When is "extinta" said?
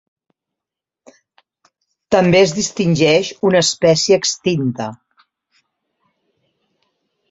4.25-4.93